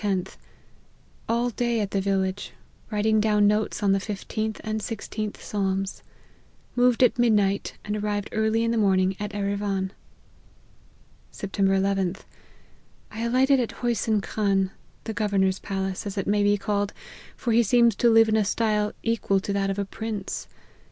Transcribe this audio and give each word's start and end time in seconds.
10th. 0.01 0.35
All 1.29 1.51
day 1.51 1.79
at 1.79 1.91
the 1.91 2.01
village, 2.01 2.53
writing 2.89 3.19
down 3.21 3.45
notes 3.45 3.83
on 3.83 3.91
the 3.91 3.99
15th 3.99 4.59
and 4.63 4.81
16th 4.81 5.37
Psalms. 5.37 6.01
Moved 6.75 7.03
at 7.03 7.19
midnight 7.19 7.75
and 7.85 7.95
arrived 7.95 8.27
early 8.31 8.63
in 8.63 8.71
the 8.71 8.79
morning 8.79 9.15
at 9.19 9.31
Erivan." 9.35 9.91
Sept. 11.31 11.63
llth. 11.93 12.21
I 13.11 13.21
alighted 13.21 13.59
at 13.59 13.81
Hosyn 13.83 14.23
Khan, 14.23 14.71
the 15.03 15.13
governor's 15.13 15.59
palace, 15.59 16.07
as 16.07 16.17
it 16.17 16.25
may 16.25 16.41
be 16.41 16.57
called, 16.57 16.93
for 17.35 17.51
he 17.53 17.61
seems 17.61 17.93
to 17.97 18.09
live 18.09 18.27
in 18.27 18.35
a 18.35 18.43
style 18.43 18.93
equal 19.03 19.39
to 19.41 19.53
that 19.53 19.69
of 19.69 19.77
a 19.77 19.85
prince. 19.85 20.47